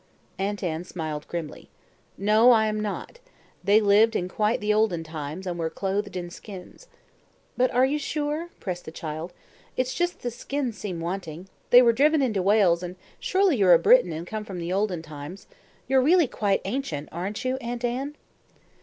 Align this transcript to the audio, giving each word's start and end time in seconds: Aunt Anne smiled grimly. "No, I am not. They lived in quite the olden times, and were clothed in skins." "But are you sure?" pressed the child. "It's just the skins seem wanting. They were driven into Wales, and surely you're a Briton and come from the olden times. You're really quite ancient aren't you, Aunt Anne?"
Aunt 0.39 0.63
Anne 0.63 0.83
smiled 0.83 1.27
grimly. 1.27 1.69
"No, 2.17 2.49
I 2.49 2.65
am 2.65 2.79
not. 2.79 3.19
They 3.63 3.79
lived 3.79 4.15
in 4.15 4.27
quite 4.27 4.59
the 4.59 4.73
olden 4.73 5.03
times, 5.03 5.45
and 5.45 5.59
were 5.59 5.69
clothed 5.69 6.15
in 6.17 6.31
skins." 6.31 6.87
"But 7.55 7.69
are 7.69 7.85
you 7.85 7.99
sure?" 7.99 8.49
pressed 8.59 8.85
the 8.85 8.91
child. 8.91 9.31
"It's 9.77 9.93
just 9.93 10.23
the 10.23 10.31
skins 10.31 10.75
seem 10.75 11.01
wanting. 11.01 11.49
They 11.69 11.83
were 11.83 11.93
driven 11.93 12.23
into 12.23 12.41
Wales, 12.41 12.81
and 12.81 12.95
surely 13.19 13.57
you're 13.57 13.75
a 13.75 13.77
Briton 13.77 14.11
and 14.11 14.25
come 14.25 14.43
from 14.43 14.57
the 14.57 14.73
olden 14.73 15.03
times. 15.03 15.45
You're 15.87 16.01
really 16.01 16.25
quite 16.27 16.61
ancient 16.65 17.07
aren't 17.11 17.45
you, 17.45 17.57
Aunt 17.57 17.85
Anne?" 17.85 18.15